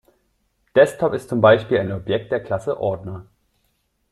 Desktop 0.75 1.13
ist 1.13 1.29
zum 1.29 1.41
Beispiel 1.41 1.77
ein 1.77 1.91
Objekt 1.91 2.31
der 2.31 2.41
Klasse 2.43 2.79
Ordner. 2.79 3.27